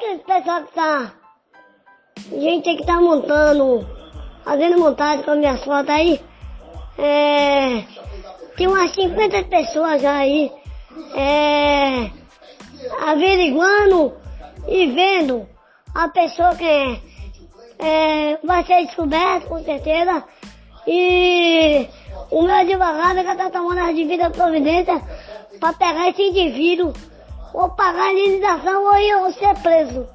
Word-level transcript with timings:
aquele 0.00 0.18
pessoal 0.20 0.64
que 0.64 0.74
tá. 0.74 1.12
Gente 2.32 2.76
que 2.76 2.86
tá 2.86 3.00
montando, 3.00 3.86
fazendo 4.42 4.78
montagem 4.78 5.24
com 5.24 5.32
a 5.32 5.36
minha 5.36 5.56
foto 5.58 5.90
aí. 5.90 6.20
É, 6.98 7.84
tem 8.56 8.66
umas 8.66 8.92
50 8.94 9.44
pessoas 9.44 10.00
já 10.00 10.16
aí. 10.16 10.50
É, 11.14 12.10
averiguando 13.02 14.14
e 14.66 14.86
vendo 14.86 15.46
a 15.94 16.08
pessoa 16.08 16.54
que 16.56 16.64
é, 16.64 17.00
é, 17.78 18.38
vai 18.42 18.64
ser 18.64 18.86
descoberta, 18.86 19.46
com 19.46 19.62
certeza. 19.62 20.24
E 20.86 21.86
o 22.30 22.42
meu 22.42 22.54
advogado 22.54 23.22
já 23.22 23.32
está 23.32 23.50
tomando 23.50 23.80
as 23.80 23.94
devidas 23.94 24.32
providências 24.32 25.02
para 25.58 25.72
pegar 25.74 26.08
esse 26.08 26.22
indivíduo, 26.22 26.92
ou 27.52 27.68
pagar 27.70 28.08
a 28.08 28.12
indenização 28.12 28.84
ou 28.84 28.98
eu 28.98 29.32
ser 29.32 29.54
preso. 29.62 30.06